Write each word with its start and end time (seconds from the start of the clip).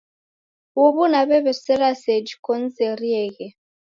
Huw'u 0.77 1.03
naw'ew'esera 1.15 1.89
seji 2.01 2.33
konizerieghe 2.47 3.47